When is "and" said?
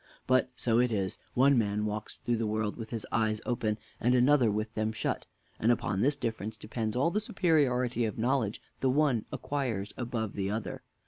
3.99-4.15, 5.59-5.71